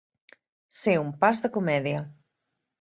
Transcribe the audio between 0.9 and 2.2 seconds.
un pas de comèdia.